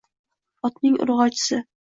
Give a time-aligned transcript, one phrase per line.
[0.69, 1.63] Otning urg‘ochisi.